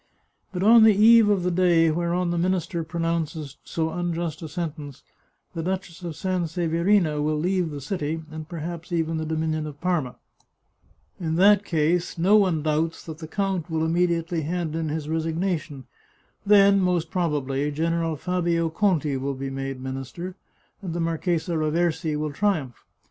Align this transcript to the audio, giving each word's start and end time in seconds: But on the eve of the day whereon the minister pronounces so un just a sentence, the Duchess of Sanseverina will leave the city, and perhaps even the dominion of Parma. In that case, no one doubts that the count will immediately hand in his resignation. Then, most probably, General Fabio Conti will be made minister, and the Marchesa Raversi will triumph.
But 0.51 0.63
on 0.63 0.81
the 0.83 0.95
eve 0.95 1.29
of 1.29 1.43
the 1.43 1.51
day 1.51 1.91
whereon 1.91 2.31
the 2.31 2.37
minister 2.39 2.83
pronounces 2.83 3.57
so 3.63 3.91
un 3.91 4.15
just 4.15 4.41
a 4.41 4.49
sentence, 4.49 5.03
the 5.53 5.61
Duchess 5.61 6.01
of 6.01 6.13
Sanseverina 6.15 7.21
will 7.21 7.37
leave 7.37 7.69
the 7.69 7.81
city, 7.81 8.23
and 8.31 8.49
perhaps 8.49 8.91
even 8.91 9.17
the 9.17 9.27
dominion 9.27 9.67
of 9.67 9.79
Parma. 9.79 10.15
In 11.19 11.35
that 11.35 11.63
case, 11.63 12.17
no 12.17 12.35
one 12.35 12.63
doubts 12.63 13.03
that 13.05 13.19
the 13.19 13.27
count 13.27 13.69
will 13.69 13.85
immediately 13.85 14.41
hand 14.41 14.75
in 14.75 14.89
his 14.89 15.07
resignation. 15.07 15.85
Then, 16.47 16.79
most 16.79 17.11
probably, 17.11 17.69
General 17.69 18.15
Fabio 18.15 18.69
Conti 18.69 19.17
will 19.17 19.35
be 19.35 19.51
made 19.51 19.79
minister, 19.79 20.35
and 20.81 20.95
the 20.95 20.99
Marchesa 20.99 21.51
Raversi 21.51 22.17
will 22.17 22.33
triumph. 22.33 22.85